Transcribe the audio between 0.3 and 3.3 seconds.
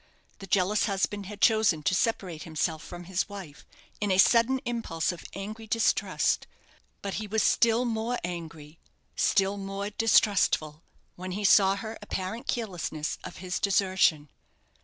The jealous husband had chosen to separate himself from his